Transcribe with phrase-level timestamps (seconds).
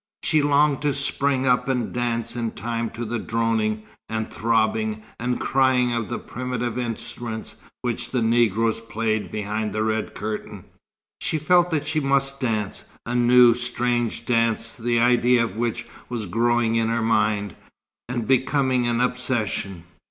[0.23, 5.39] She longed to spring up and dance in time to the droning, and throbbing, and
[5.39, 10.65] crying of the primitive instruments which the Negroes played behind the red curtain.
[11.19, 16.25] She felt that she must dance, a new, strange dance the idea of which was
[16.25, 17.55] growing in her mind,
[18.09, 19.83] and becoming an obsession.